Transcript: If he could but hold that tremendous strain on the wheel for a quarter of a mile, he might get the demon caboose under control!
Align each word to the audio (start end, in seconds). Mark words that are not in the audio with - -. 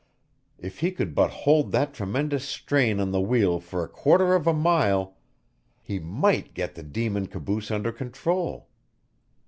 If 0.57 0.79
he 0.79 0.89
could 0.91 1.13
but 1.13 1.29
hold 1.29 1.71
that 1.73 1.93
tremendous 1.93 2.43
strain 2.43 2.99
on 2.99 3.11
the 3.11 3.21
wheel 3.21 3.59
for 3.59 3.83
a 3.83 3.87
quarter 3.87 4.33
of 4.33 4.47
a 4.47 4.51
mile, 4.51 5.15
he 5.79 5.99
might 5.99 6.55
get 6.55 6.73
the 6.73 6.81
demon 6.81 7.27
caboose 7.27 7.69
under 7.69 7.91
control! 7.91 8.67